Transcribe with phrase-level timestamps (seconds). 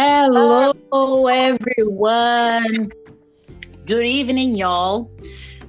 [0.00, 2.92] Hello, everyone.
[3.84, 5.10] Good evening, y'all.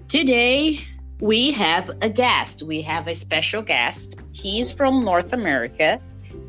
[0.08, 0.78] Today
[1.20, 2.62] we have a guest.
[2.62, 4.20] We have a special guest.
[4.32, 6.00] He's from North America,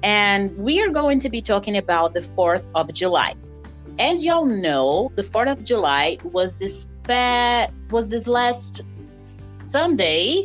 [0.02, 3.32] and we are going to be talking about the 4th of July.
[3.98, 8.82] As y'all know, the 4th of July was this fa- was this last
[9.22, 10.44] Sunday.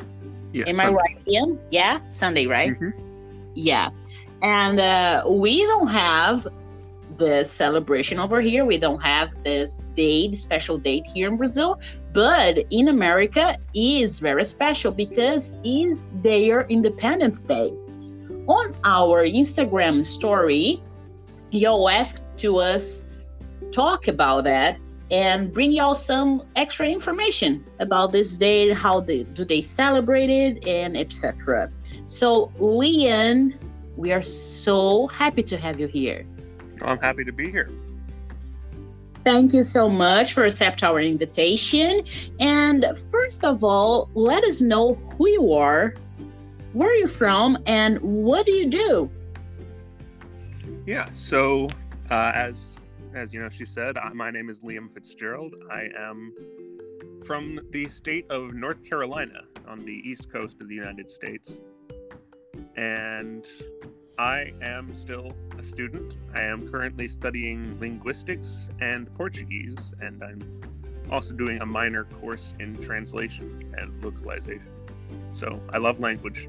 [0.53, 1.59] Yeah, Am I right, Ian?
[1.69, 2.79] Yeah, Sunday, right?
[2.79, 2.93] Mhm.
[3.55, 3.89] Yeah.
[4.41, 6.47] And uh, we don't have
[7.17, 8.65] the celebration over here.
[8.65, 11.79] We don't have this date, special date here in Brazil.
[12.13, 17.71] But in America is very special because is their Independence Day.
[18.47, 20.81] On our Instagram story,
[21.51, 23.05] y'all asked to us
[23.71, 24.77] talk about that
[25.11, 30.67] and bring y'all some extra information about this day, how they do they celebrate it,
[30.67, 31.71] and etc.
[32.07, 33.53] So, Liam,
[33.97, 36.25] we are so happy to have you here.
[36.81, 37.69] I'm happy to be here.
[39.23, 42.03] Thank you so much for accepting our invitation.
[42.39, 45.95] And first of all, let us know who you are,
[46.73, 49.09] where you're from, and what do you do?
[50.85, 51.09] Yeah.
[51.09, 51.69] So,
[52.11, 52.77] uh, as
[53.15, 55.55] as you know, she said, uh, my name is Liam Fitzgerald.
[55.71, 56.33] I am
[57.25, 61.61] from the state of North Carolina on the east coast of the United States,
[62.75, 63.47] and
[64.19, 66.15] I am still a student.
[66.33, 70.61] I am currently studying linguistics and Portuguese, and I'm
[71.11, 74.67] also doing a minor course in translation and localization.
[75.33, 76.47] So I love language.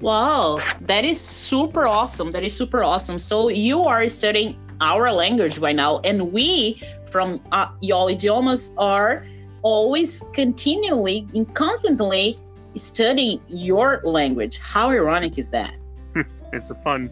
[0.00, 2.32] Wow, that is super awesome.
[2.32, 3.18] That is super awesome.
[3.18, 9.26] So you are studying our language right now, and we from uh, y'all idiomas are
[9.62, 12.38] always continually and constantly
[12.76, 14.58] studying your language.
[14.58, 15.74] How ironic is that?
[16.52, 17.10] It's a fun,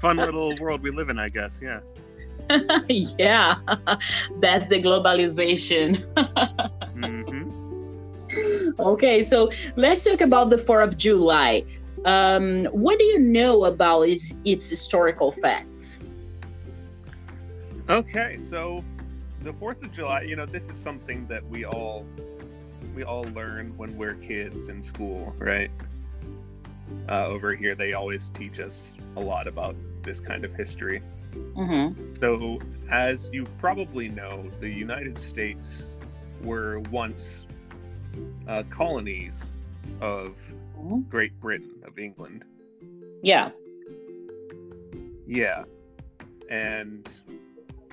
[0.00, 1.60] fun little world we live in, I guess.
[1.62, 1.80] Yeah.
[2.88, 3.56] yeah,
[4.40, 5.98] that's the globalization.
[6.92, 7.66] hmm
[8.78, 11.64] okay, so let's talk about the 4th of July.
[12.04, 15.98] Um, what do you know about its, its historical facts?
[17.88, 18.84] Okay, so
[19.42, 20.22] the Fourth of July.
[20.22, 22.04] You know, this is something that we all
[22.94, 25.70] we all learn when we're kids in school, right?
[27.08, 31.02] Uh, over here, they always teach us a lot about this kind of history.
[31.34, 32.14] Mm-hmm.
[32.20, 32.60] So,
[32.90, 35.84] as you probably know, the United States
[36.42, 37.42] were once
[38.48, 39.44] uh, colonies
[40.00, 40.38] of
[41.08, 42.44] Great Britain, of England.
[43.22, 43.50] Yeah.
[45.26, 45.64] Yeah.
[46.50, 47.08] And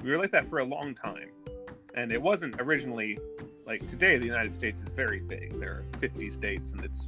[0.04, 1.30] we were like that for a long time.
[1.96, 3.18] And it wasn't originally
[3.66, 5.60] like today, the United States is very big.
[5.60, 7.08] There are 50 states, and it's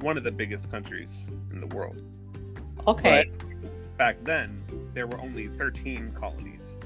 [0.00, 1.18] one of the biggest countries
[1.52, 2.02] in the world.
[2.86, 3.30] Okay.
[3.62, 4.62] But back then,
[4.94, 6.76] there were only 13 colonies.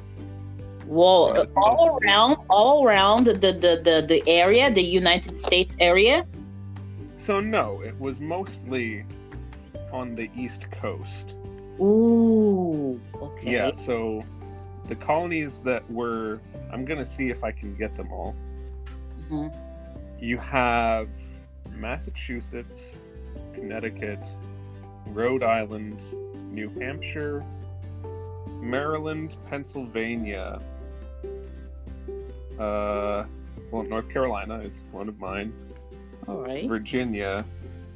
[0.86, 5.38] Well, One of the all around, all around the, the, the, the area, the United
[5.38, 6.26] States area.
[7.16, 9.04] So, no, it was mostly
[9.92, 11.32] on the East Coast.
[11.80, 13.00] Ooh.
[13.14, 13.52] Okay.
[13.52, 14.22] Yeah, so
[14.88, 18.34] the colonies that were, I'm going to see if I can get them all.
[19.30, 19.54] Mhm.
[20.20, 21.08] You have
[21.70, 22.96] Massachusetts,
[23.54, 24.20] Connecticut,
[25.08, 25.98] Rhode Island,
[26.52, 27.44] New Hampshire,
[28.60, 30.60] Maryland, Pennsylvania.
[32.58, 33.24] Uh,
[33.70, 35.52] well, North Carolina is one of mine.
[36.28, 36.66] All right.
[36.68, 37.44] Virginia,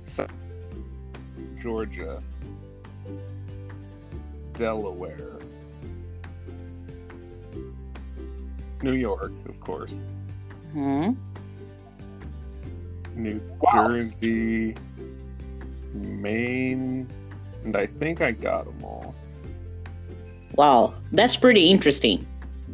[0.05, 0.33] South
[1.63, 2.23] Georgia,
[4.55, 5.39] Delaware,
[8.83, 9.95] New York, of course,
[10.73, 11.13] hmm
[13.15, 13.89] New Wow.
[13.89, 14.77] Jersey,
[15.93, 17.09] Maine,
[17.65, 19.15] and I think I got them all.
[20.55, 22.27] Wow, that's pretty interesting.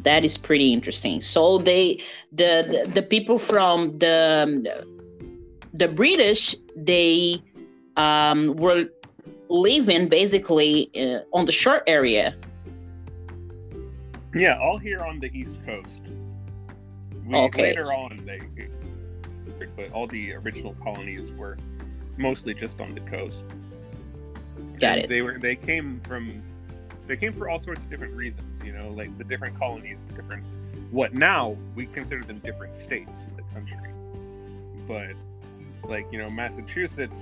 [0.03, 1.21] That is pretty interesting.
[1.21, 2.01] So they,
[2.31, 4.85] the the, the people from the
[5.73, 7.41] the British, they
[7.97, 8.85] um, were
[9.49, 12.35] living basically uh, on the shore area.
[14.35, 16.01] Yeah, all here on the East Coast.
[17.25, 17.63] We, Okay.
[17.63, 18.39] Later on, they,
[19.75, 21.57] but all the original colonies were
[22.17, 23.43] mostly just on the coast.
[24.79, 25.09] Got And it.
[25.09, 26.41] They were they came from
[27.07, 28.63] they came for all sorts of different reasons.
[28.63, 30.43] You know, like the different colonies, the different
[30.91, 33.89] what now we consider them different states in the country,
[34.87, 37.15] but like you know Massachusetts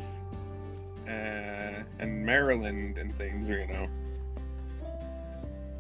[1.08, 3.88] uh, and Maryland and things, you know.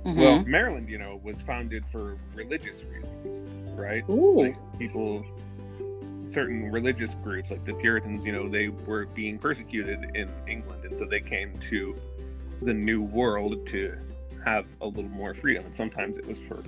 [0.05, 0.15] Mhm.
[0.15, 4.03] Well, Maryland, you know, was founded for religious reasons, right?
[4.09, 5.25] Ooh, Like people,
[6.31, 10.95] certain religious groups, like the Puritans, you know, they were being persecuted in England, and
[10.95, 11.95] so they came to
[12.61, 13.97] the New World to
[14.43, 16.61] have a little more freedom, and sometimes it was for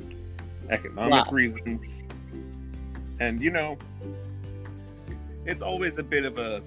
[0.70, 1.32] economic wow.
[1.32, 1.84] reasons.
[3.20, 3.78] And you know,
[5.46, 6.62] it's always a bit of a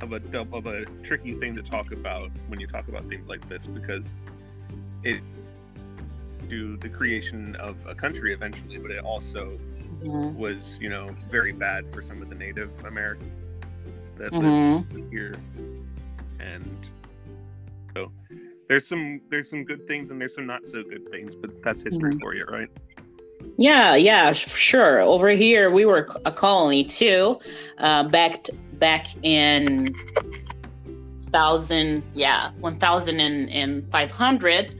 [0.00, 3.46] of a of a tricky thing to talk about when you talk about things like
[3.48, 4.12] this because
[5.02, 5.20] it
[6.46, 9.58] do the creation of a country eventually, but it also
[9.98, 10.36] mm-hmm.
[10.38, 13.32] was you know very bad for some of the Native Americans
[14.16, 14.94] that mm-hmm.
[14.94, 15.34] lived here,
[16.40, 16.86] and
[17.94, 18.10] so
[18.68, 21.82] there's some there's some good things and there's some not so good things, but that's
[21.82, 22.18] history mm-hmm.
[22.20, 22.68] for you, right?
[23.58, 25.00] Yeah, yeah, sure.
[25.00, 27.38] Over here, we were a colony too,
[27.78, 29.88] uh, back back in
[31.30, 34.74] thousand, yeah, one thousand and five hundred.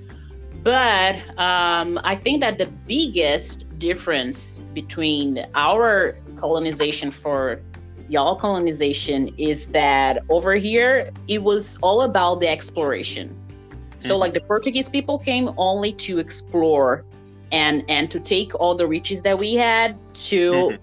[0.66, 7.60] But um, I think that the biggest difference between our colonization for
[8.08, 13.32] y'all colonization is that over here it was all about the exploration.
[13.98, 14.22] So mm-hmm.
[14.22, 17.04] like the Portuguese people came only to explore
[17.52, 20.82] and and to take all the riches that we had to mm-hmm.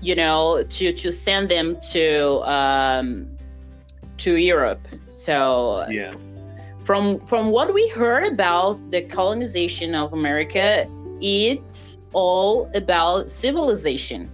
[0.00, 3.28] you know to to send them to um
[4.16, 4.88] to Europe.
[5.06, 6.12] So yeah.
[6.84, 10.86] From from what we heard about the colonization of America,
[11.20, 14.30] it's all about civilization.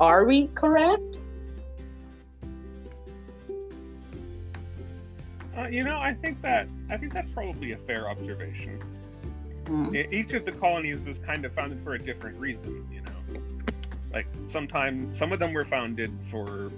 [0.00, 1.18] Are we correct?
[5.56, 8.82] Uh, you know, I think that I think that's probably a fair observation.
[9.66, 10.12] Mm.
[10.12, 13.40] Each of the colonies was kind of founded for a different reason, you know.
[14.12, 16.72] Like sometimes some of them were founded for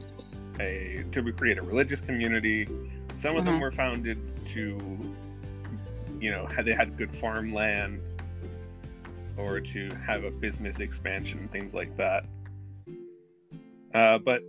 [0.61, 2.69] a to create a religious community.
[3.25, 3.53] Some of mm-hmm.
[3.53, 4.19] them were founded
[4.49, 4.79] to,
[6.21, 8.03] you know, had they had good farmland
[9.39, 12.27] or to have a business expansion, things like that.
[13.95, 14.43] Uh, but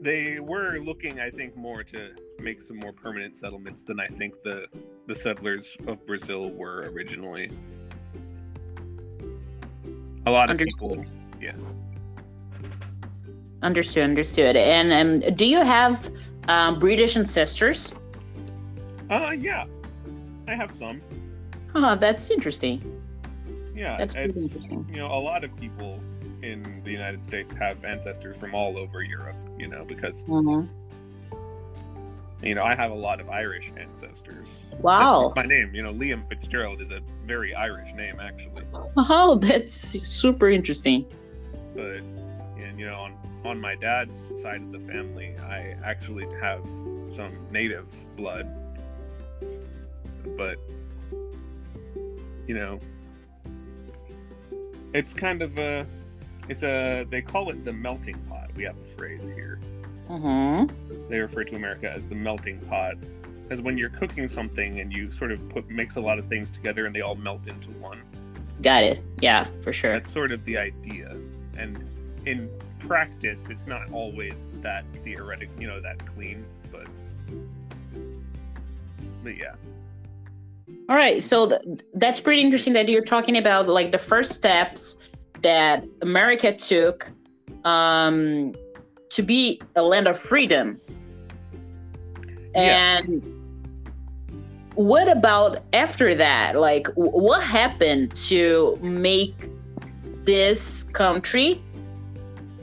[0.00, 4.44] they were looking, I think, more to make some more permanent settlements than I think
[4.44, 4.66] the
[5.08, 7.50] the settlers of Brazil were originally.
[10.24, 11.04] A lot of understood.
[11.04, 11.56] people, yeah.
[13.62, 14.54] Understood, understood.
[14.54, 16.08] And um, do you have
[16.48, 17.94] um, British ancestors?
[19.10, 19.66] Uh, yeah,
[20.48, 21.00] I have some.
[21.74, 23.02] Oh, that's interesting.
[23.74, 24.86] Yeah, that's pretty interesting.
[24.90, 26.00] You know, a lot of people
[26.42, 29.36] in the United States have ancestors from all over Europe.
[29.58, 30.66] You know, because mm-hmm.
[32.44, 34.48] you know I have a lot of Irish ancestors.
[34.80, 35.74] Wow, that's my name.
[35.74, 38.64] You know, Liam Fitzgerald is a very Irish name, actually.
[38.96, 41.06] Oh, that's super interesting.
[41.74, 42.00] But
[42.76, 46.62] and you know, on on my dad's side of the family, I actually have
[47.14, 47.86] some native
[48.16, 48.46] blood.
[50.36, 50.58] But
[52.46, 52.78] you know,
[54.92, 55.86] it's kind of a
[56.48, 58.50] it's a they call it the melting pot.
[58.54, 59.58] We have a phrase here.
[60.10, 61.08] Mm-hmm.
[61.08, 62.96] They refer to America as the melting pot,
[63.50, 66.50] as when you're cooking something and you sort of put mix a lot of things
[66.50, 68.02] together and they all melt into one.
[68.62, 69.02] Got it.
[69.20, 69.92] Yeah, for sure.
[69.92, 71.16] That's sort of the idea,
[71.56, 71.82] and
[72.26, 72.50] in
[72.86, 76.86] practice, it's not always that theoretic, you know, that clean, but
[79.22, 79.54] but yeah.
[80.88, 85.08] All right, so th- that's pretty interesting that you're talking about like the first steps
[85.42, 87.10] that America took
[87.64, 88.54] um,
[89.10, 90.80] to be a land of freedom.
[92.54, 93.18] And yeah.
[94.74, 96.58] what about after that?
[96.58, 99.50] Like, w- what happened to make
[100.24, 101.62] this country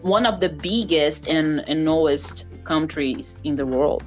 [0.04, 4.04] one of the biggest and, and newest countries in the world?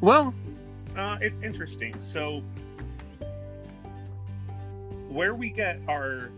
[0.00, 0.34] Well,
[0.96, 1.94] uh, it's interesting.
[2.02, 2.42] So,
[5.08, 6.30] where we get our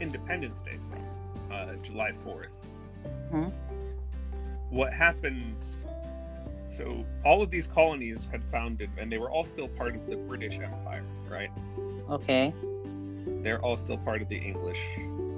[0.00, 2.46] Independence Day from, uh, July 4th,
[3.32, 3.48] mm-hmm.
[4.70, 5.54] what happened?
[6.78, 10.16] So, all of these colonies had founded, and they were all still part of the
[10.16, 11.50] British Empire, right?
[12.08, 12.54] Okay.
[13.42, 14.80] They're all still part of the English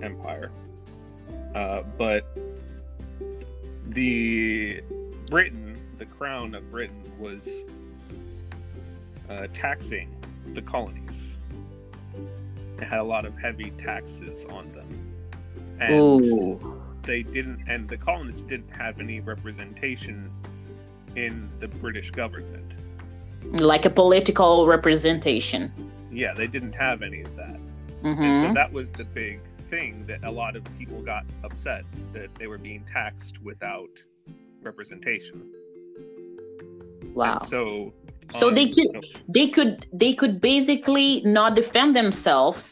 [0.02, 0.52] Empire.
[1.54, 2.24] Uh, but
[3.88, 4.80] the
[5.26, 7.48] Britain, the crown of Britain, was
[9.28, 10.14] uh, taxing
[10.54, 11.00] the colonies.
[12.78, 14.88] It had a lot of heavy taxes on them,
[15.80, 16.82] and Ooh.
[17.02, 17.64] they didn't.
[17.68, 20.30] And the colonists didn't have any representation
[21.14, 22.72] in the British government,
[23.60, 25.72] like a political representation.
[26.10, 27.58] Yeah, they didn't have any of that.
[28.02, 28.48] Mm-hmm.
[28.48, 29.40] So that was the big
[29.72, 33.94] thing that a lot of people got upset that they were being taxed without
[34.62, 35.38] representation.
[37.14, 37.38] Wow.
[37.40, 37.92] And so
[38.28, 38.90] so um, they could
[39.36, 42.62] they could they could basically not defend themselves.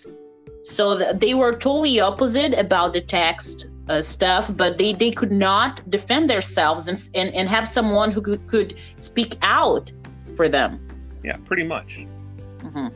[0.62, 0.83] So
[1.25, 6.28] they were totally opposite about the tax uh, stuff, but they, they could not defend
[6.28, 9.90] themselves and, and, and have someone who could, could speak out
[10.37, 10.87] for them.
[11.25, 12.07] Yeah, pretty much.
[12.59, 12.88] Mm-hmm.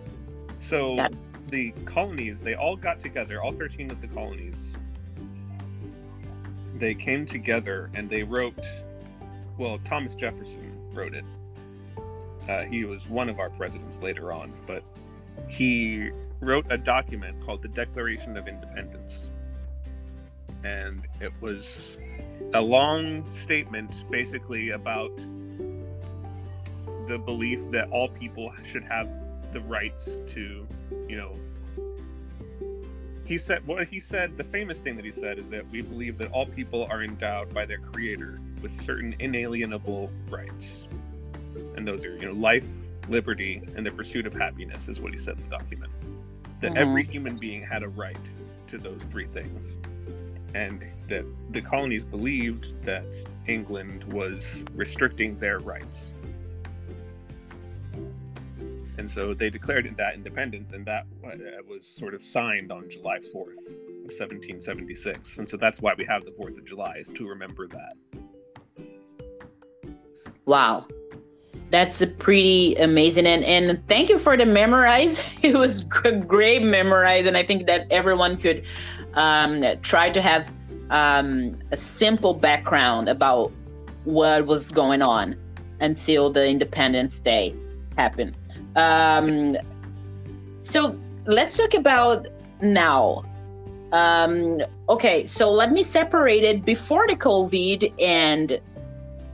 [0.68, 1.08] So
[1.54, 4.56] the colonies, they all got together, all 13 of the colonies.
[6.80, 8.58] They came together and they wrote,
[9.56, 11.24] well, Thomas Jefferson wrote it.
[12.48, 14.82] Uh, he was one of our presidents later on, but
[15.46, 19.26] he wrote a document called the Declaration of Independence.
[20.64, 21.68] And it was
[22.52, 25.16] a long statement basically about
[27.06, 29.08] the belief that all people should have
[29.52, 30.66] the rights to,
[31.08, 31.38] you know,
[33.24, 36.18] he said what he said the famous thing that he said is that we believe
[36.18, 40.70] that all people are endowed by their creator with certain inalienable rights.
[41.76, 42.66] And those are you know life
[43.08, 45.92] liberty and the pursuit of happiness is what he said in the document.
[46.60, 46.78] That mm-hmm.
[46.78, 48.16] every human being had a right
[48.68, 49.72] to those three things.
[50.54, 53.04] And that the colonies believed that
[53.46, 56.04] england was restricting their rights
[58.98, 61.30] and so they declared that independence, and that uh,
[61.68, 65.38] was sort of signed on July 4th of 1776.
[65.38, 67.96] And so that's why we have the 4th of July, is to remember that.
[70.46, 70.86] Wow.
[71.70, 73.26] That's pretty amazing.
[73.26, 75.24] And, and thank you for the memorize.
[75.42, 77.26] It was great memorize.
[77.26, 78.64] And I think that everyone could
[79.14, 80.50] um, try to have
[80.90, 83.52] um, a simple background about
[84.04, 85.36] what was going on
[85.80, 87.54] until the Independence Day
[87.96, 88.36] happened.
[88.76, 89.56] Um,
[90.58, 92.26] so let's talk about
[92.60, 93.24] now.
[93.92, 98.60] Um, okay, so let me separate it before the COVID and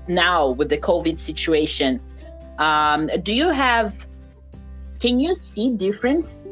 [0.09, 2.01] now with the COVID situation.
[2.59, 4.07] Um, do you have?
[5.01, 6.45] Can you see difference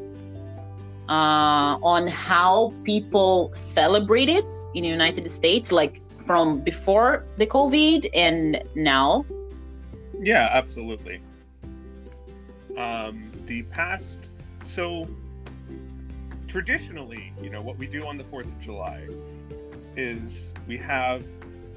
[1.11, 8.09] uh, on how people celebrate it in the United States, like from before the COVID
[8.15, 9.27] and now?
[10.19, 11.21] Yeah, absolutely
[12.79, 14.19] um, the past.
[14.65, 15.09] So
[16.47, 19.07] traditionally, you know, what we do on the Fourth of July
[19.97, 21.25] is we have,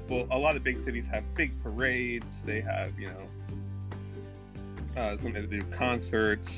[0.08, 2.26] well, a lot of big cities have big parades.
[2.44, 6.48] They have, you know, uh, some they do concerts.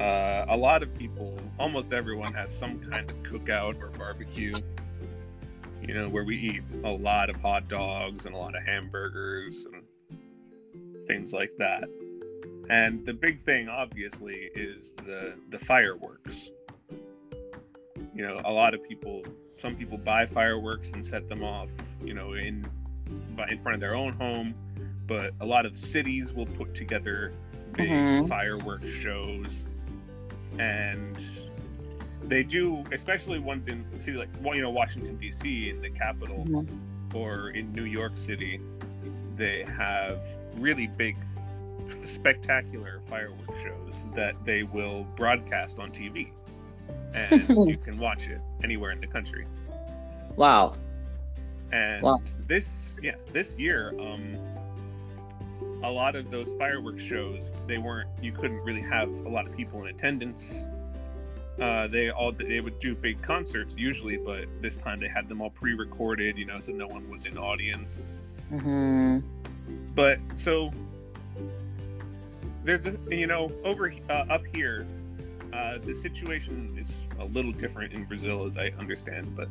[0.00, 4.52] Uh, a lot of people, almost everyone, has some kind of cookout or barbecue.
[5.82, 9.66] You know, where we eat a lot of hot dogs and a lot of hamburgers
[9.72, 11.88] and things like that.
[12.70, 16.50] And the big thing, obviously, is the the fireworks.
[18.14, 19.22] You know, a lot of people,
[19.60, 21.68] some people buy fireworks and set them off,
[22.02, 22.66] you know, in
[23.48, 24.54] in front of their own home.
[25.06, 27.32] But a lot of cities will put together
[27.72, 28.26] big mm-hmm.
[28.26, 29.46] fireworks shows,
[30.58, 31.16] and
[32.24, 35.70] they do, especially ones in city like you know Washington D.C.
[35.70, 37.16] in the capital, mm-hmm.
[37.16, 38.60] or in New York City.
[39.36, 40.20] They have
[40.56, 41.16] really big
[42.04, 46.30] spectacular fireworks shows that they will broadcast on TV,
[47.14, 49.46] and you can watch it anywhere in the country.
[50.36, 50.74] Wow!
[51.72, 52.18] And wow.
[52.46, 52.70] this,
[53.02, 54.36] yeah, this year, um,
[55.82, 58.08] a lot of those fireworks shows they weren't.
[58.22, 60.50] You couldn't really have a lot of people in attendance.
[61.60, 65.40] Uh, they all they would do big concerts usually, but this time they had them
[65.40, 67.92] all pre-recorded, you know, so no one was in audience.
[68.52, 69.18] Mm-hmm.
[69.94, 70.72] But so
[72.68, 74.86] there's a you know over uh, up here
[75.54, 76.86] uh, the situation is
[77.18, 79.48] a little different in brazil as i understand but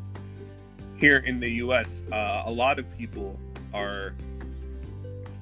[0.98, 3.40] here in the us uh, a lot of people
[3.74, 4.14] are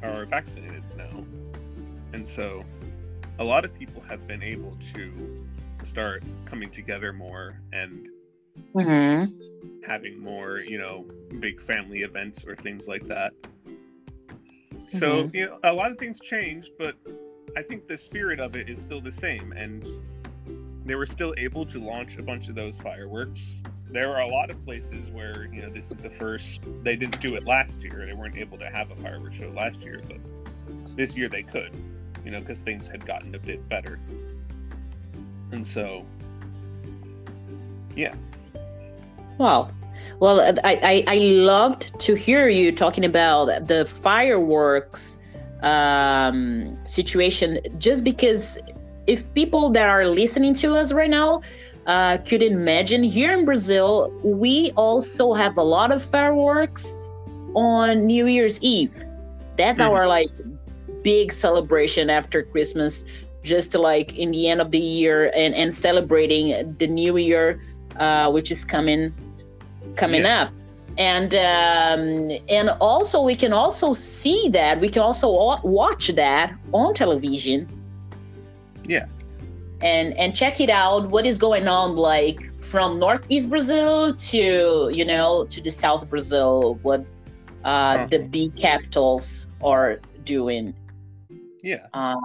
[0.01, 1.25] are vaccinated now
[2.13, 2.63] and so
[3.39, 5.45] a lot of people have been able to
[5.83, 8.07] start coming together more and
[8.73, 9.29] mm-hmm.
[9.85, 11.05] having more you know
[11.41, 13.33] big family events or things like that
[13.67, 14.97] mm-hmm.
[14.97, 16.95] so you know a lot of things changed but
[17.55, 19.85] I think the spirit of it is still the same, and
[20.85, 23.41] they were still able to launch a bunch of those fireworks.
[23.89, 26.59] There are a lot of places where you know this is the first.
[26.83, 28.05] They didn't do it last year.
[28.05, 30.17] They weren't able to have a fireworks show last year, but
[30.97, 31.71] this year they could,
[32.25, 33.99] you know, because things had gotten a bit better.
[35.51, 36.05] And so,
[37.95, 38.13] yeah.
[39.37, 39.71] Wow.
[40.19, 45.21] Well, I, I, I loved to hear you talking about the fireworks
[45.65, 48.57] um, situation just because
[49.07, 51.41] if people that are listening to us right now
[51.87, 56.97] uh, could imagine here in Brazil, we also have a lot of fireworks
[57.55, 59.03] on New Year's Eve.
[59.57, 59.91] That's mm-hmm.
[59.91, 60.29] our like
[61.03, 63.05] big celebration after Christmas,
[63.43, 67.61] just like in the end of the year and, and celebrating the new year,
[67.97, 69.13] uh, which is coming
[69.95, 70.43] coming yeah.
[70.43, 70.51] up
[70.97, 76.93] and um, and also we can also see that we can also watch that on
[76.93, 77.67] television.
[78.87, 79.07] Yeah.
[79.81, 85.05] And and check it out what is going on like from northeast brazil to you
[85.05, 87.01] know to the south brazil what
[87.65, 88.07] uh, huh.
[88.09, 90.73] the bee capitals are doing.
[91.61, 91.87] Yeah.
[91.93, 92.15] Uh,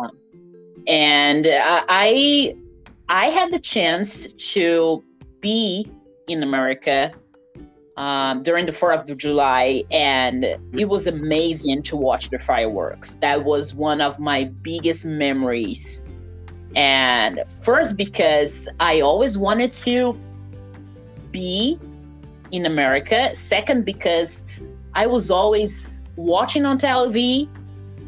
[0.87, 2.55] and i
[3.09, 5.03] i had the chance to
[5.41, 5.91] be
[6.29, 7.13] in america
[7.97, 13.17] um, during the 4th of July, and it was amazing to watch the fireworks.
[13.17, 16.03] That was one of my biggest memories.
[16.77, 20.19] And first, because I always wanted to
[21.33, 21.79] be
[22.53, 23.35] in America.
[23.35, 24.45] Second, because
[24.95, 27.49] I was always watching on television,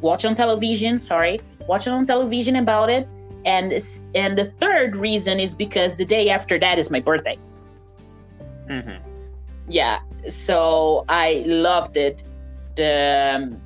[0.00, 3.08] watching on television, sorry, watching on television about it.
[3.44, 3.72] And
[4.14, 7.36] and the third reason is because the day after that is my birthday.
[8.68, 9.11] Mm-hmm
[9.68, 12.22] yeah so i loved it.
[12.76, 13.60] The um,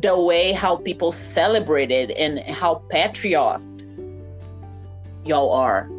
[0.00, 3.60] the way how people celebrated and how patriot
[5.24, 5.90] y'all are.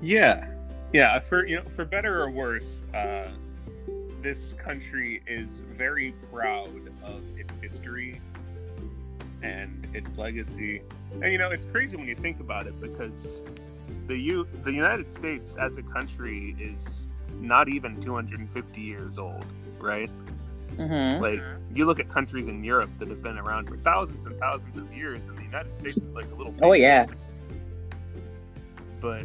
[0.00, 0.48] Yeah
[0.92, 3.28] yeah for you know for better or worse uh
[4.22, 6.68] this country is very proud
[7.04, 8.20] of its history
[9.42, 10.82] and its legacy.
[11.22, 13.40] And you know it's crazy when you think about it because
[14.06, 17.02] the U the United States as a country is
[17.40, 19.44] not even 250 years old,
[19.78, 20.10] right?
[20.76, 21.22] Mm-hmm.
[21.22, 21.42] Like
[21.74, 24.92] you look at countries in Europe that have been around for thousands and thousands of
[24.94, 26.54] years, and the United States is like a little.
[26.62, 27.06] Oh yeah.
[29.00, 29.24] But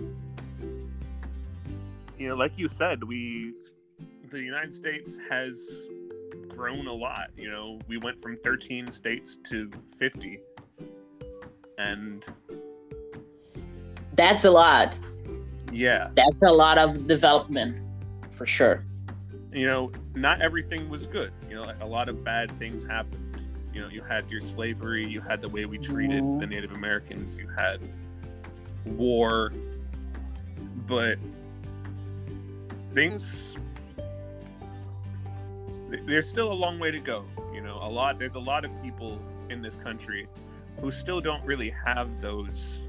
[2.17, 3.53] you know, like you said, we
[4.31, 5.59] the United States has
[6.47, 7.29] grown a lot.
[7.35, 10.39] You know, we went from 13 states to 50,
[11.77, 12.25] and
[14.15, 14.93] that's a lot.
[15.71, 17.81] Yeah, that's a lot of development
[18.41, 18.83] for sure.
[19.53, 21.31] You know, not everything was good.
[21.47, 23.39] You know, a lot of bad things happened.
[23.71, 26.39] You know, you had your slavery, you had the way we treated mm-hmm.
[26.39, 27.79] the Native Americans, you had
[28.83, 29.53] war,
[30.87, 31.19] but
[32.95, 33.53] things
[36.07, 37.23] there's still a long way to go.
[37.53, 40.27] You know, a lot there's a lot of people in this country
[40.79, 42.79] who still don't really have those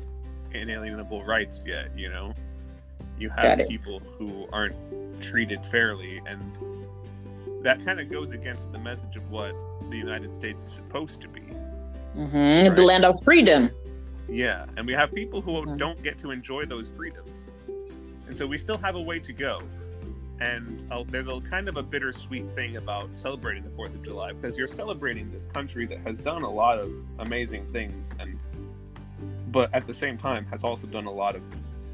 [0.53, 2.33] inalienable rights yet, you know.
[3.19, 4.75] You have people who aren't
[5.23, 6.41] treated fairly, and
[7.63, 9.55] that kind of goes against the message of what
[9.91, 11.41] the United States is supposed to be.
[12.17, 12.37] Mm-hmm.
[12.37, 12.77] Right?
[12.77, 13.71] The land of freedom.
[14.29, 15.77] Yeah, and we have people who mm-hmm.
[15.77, 17.45] don't get to enjoy those freedoms,
[18.27, 19.61] and so we still have a way to go.
[20.41, 24.33] And uh, there's a kind of a bittersweet thing about celebrating the Fourth of July
[24.33, 28.39] because you're celebrating this country that has done a lot of amazing things, and
[29.53, 31.43] but at the same time has also done a lot of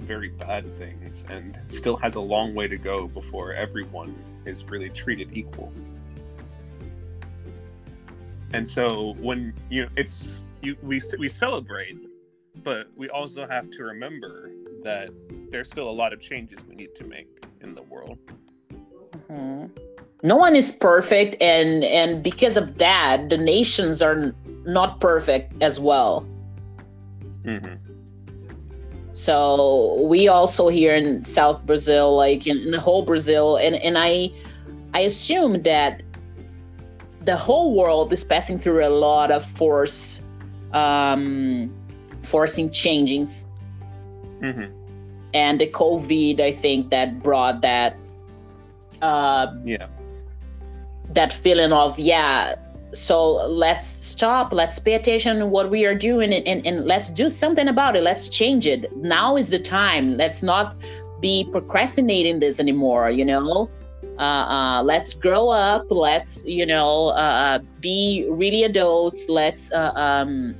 [0.00, 4.90] very bad things and still has a long way to go before everyone is really
[4.90, 5.72] treated equal.
[8.52, 11.98] And so when you know it's you we we celebrate,
[12.64, 14.50] but we also have to remember
[14.82, 15.10] that
[15.50, 17.28] there's still a lot of changes we need to make
[17.60, 18.18] in the world.
[19.30, 19.66] Mm-hmm.
[20.22, 24.34] No one is perfect, and and because of that, the nations are
[24.64, 26.26] not perfect as well.
[27.44, 27.87] Mm-hmm.
[29.18, 33.98] So we also here in South Brazil, like in, in the whole Brazil, and and
[33.98, 34.30] I
[34.94, 36.04] I assume that
[37.24, 40.22] the whole world is passing through a lot of force,
[40.72, 41.74] um,
[42.22, 43.46] forcing changings.
[44.40, 44.72] Mm-hmm.
[45.34, 47.96] And the COVID, I think, that brought that.
[49.02, 49.88] Uh, yeah.
[51.10, 52.54] That feeling of yeah,
[52.92, 57.10] so let's stop let's pay attention to what we are doing and, and, and, let's
[57.10, 58.02] do something about it.
[58.02, 58.94] Let's change it.
[58.96, 60.16] Now is the time.
[60.16, 60.76] Let's not
[61.20, 63.70] be procrastinating this anymore you know?
[64.18, 65.86] Uh, uh, let's grow up.
[65.90, 69.28] Let's you know uh, uh be really adults.
[69.28, 70.56] Let's uh, um,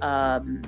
[0.00, 0.62] um,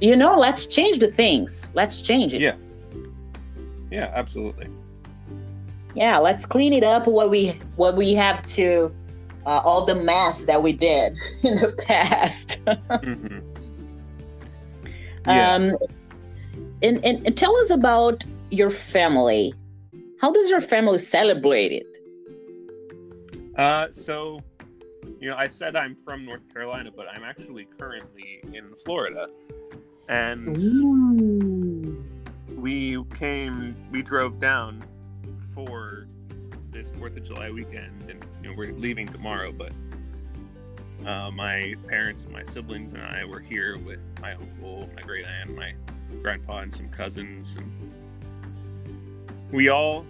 [0.00, 1.68] you know let's change the things.
[1.74, 2.40] Let's change it.
[2.40, 2.56] Yeah.
[3.90, 4.68] Yeah absolutely
[5.94, 8.94] yeah let's clean it up what we what we have to
[9.44, 13.38] uh, all the mess that we did in the past mm-hmm.
[15.26, 15.54] yeah.
[15.54, 15.72] um
[16.82, 19.52] and, and, and tell us about your family
[20.20, 21.86] how does your family celebrate it
[23.56, 24.40] uh so
[25.20, 29.28] you know i said i'm from north carolina but i'm actually currently in florida
[30.08, 32.04] and Ooh.
[32.56, 34.84] we came we drove down
[35.54, 36.06] for
[36.70, 39.52] this Fourth of July weekend, and you know we're leaving tomorrow.
[39.52, 39.72] But
[41.06, 45.24] uh, my parents, and my siblings, and I were here with my uncle, my great
[45.24, 45.74] aunt, my
[46.22, 47.92] grandpa, and some cousins, and
[49.50, 50.06] we all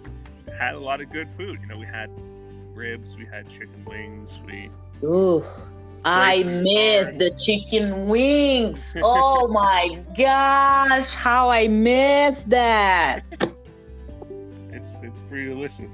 [0.57, 1.59] had a lot of good food.
[1.61, 2.09] You know, we had
[2.73, 4.69] ribs, we had chicken wings, we
[5.03, 5.43] Ooh.
[6.05, 8.97] I miss the chicken wings.
[9.01, 13.21] Oh my gosh, how I miss that.
[15.13, 15.91] It's pretty delicious.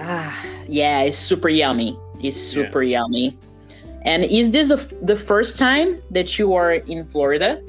[0.00, 1.98] Ah, yeah, it's super yummy.
[2.20, 3.00] It's super yeah.
[3.00, 3.38] yummy.
[4.02, 7.62] And is this the first time that you are in Florida?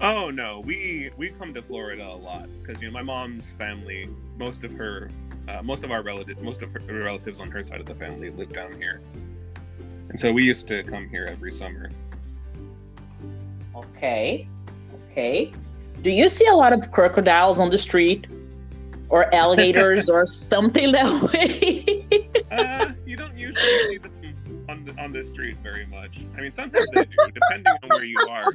[0.00, 4.08] Oh no, we we come to Florida a lot because you know my mom's family,
[4.36, 5.10] most of her,
[5.48, 8.28] uh, most of our relatives, most of her relatives on her side of the family
[8.30, 9.00] live down here,
[10.10, 11.90] and so we used to come here every summer.
[13.74, 14.46] Okay,
[15.10, 15.50] okay.
[16.02, 18.26] Do you see a lot of crocodiles on the street,
[19.08, 22.06] or alligators, or something that way?
[22.50, 26.18] uh, you don't usually see them on the on the street very much.
[26.36, 28.52] I mean, sometimes they do, depending on where you are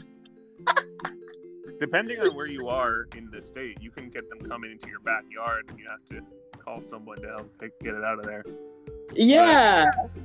[1.82, 5.00] depending on where you are in the state, you can get them coming into your
[5.00, 6.24] backyard, and you have to
[6.64, 8.46] call someone to help get it out of there.
[9.14, 9.86] Yeah.
[10.14, 10.22] But,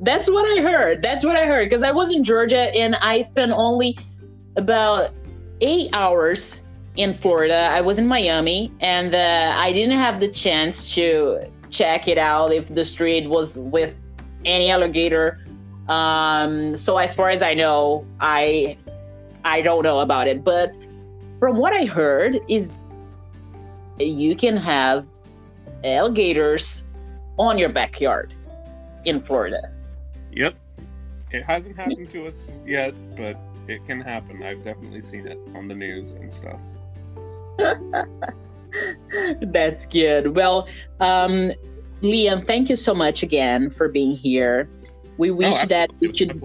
[0.00, 1.00] that's what I heard.
[1.00, 3.96] That's what I heard because I was in Georgia and I spent only
[4.56, 5.12] about
[5.60, 6.63] eight hours
[6.96, 7.68] in Florida.
[7.72, 12.52] I was in Miami and uh, I didn't have the chance to check it out
[12.52, 14.02] if the street was with
[14.44, 15.40] any alligator.
[15.88, 18.78] Um, so as far as I know, I
[19.44, 20.74] I don't know about it, but
[21.38, 22.70] from what I heard is
[23.98, 25.06] you can have
[25.82, 26.88] alligators
[27.38, 28.34] on your backyard
[29.04, 29.70] in Florida.
[30.32, 30.54] Yep.
[31.32, 33.36] It hasn't happened to us yet, but
[33.68, 34.42] it can happen.
[34.42, 36.60] I've definitely seen it on the news and stuff.
[39.42, 40.34] That's good.
[40.34, 40.68] Well,
[41.00, 41.52] um,
[42.02, 44.68] Liam, thank you so much again for being here.
[45.16, 46.40] We oh, wish oh, that we could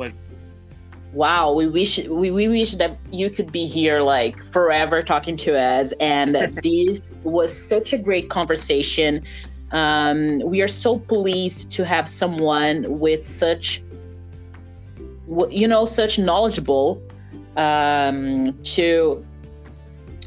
[1.14, 5.58] wow we wish we, we wish that you could be here like forever talking to
[5.58, 9.24] us and this was such a great conversation
[9.72, 13.82] um, we are so pleased to have someone with such
[15.50, 17.02] you know such knowledgeable
[17.58, 19.26] um, to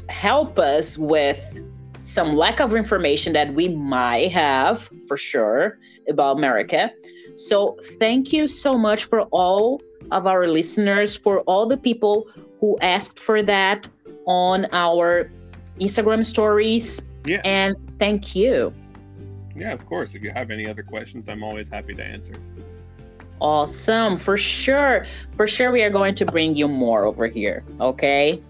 [0.09, 1.61] help us with
[2.01, 6.91] some lack of information that we might have for sure about america
[7.35, 12.27] so thank you so much for all of our listeners, for all the people
[12.59, 13.87] who asked for that
[14.25, 15.29] on our
[15.79, 17.01] Instagram stories.
[17.25, 17.41] Yeah.
[17.45, 18.73] And thank you.
[19.55, 20.13] Yeah, of course.
[20.13, 22.33] If you have any other questions, I'm always happy to answer.
[23.39, 24.17] Awesome.
[24.17, 25.05] For sure.
[25.35, 27.63] For sure, we are going to bring you more over here.
[27.79, 28.41] Okay.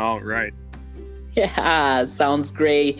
[0.00, 0.52] All right.
[1.36, 2.98] Yeah, sounds great.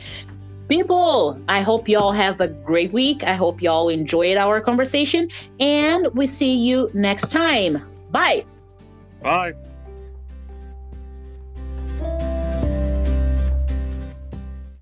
[0.69, 3.25] People, I hope y'all have a great week.
[3.25, 7.85] I hope y'all enjoyed our conversation, and we see you next time.
[8.13, 8.45] Bye.
[9.21, 9.55] Bye.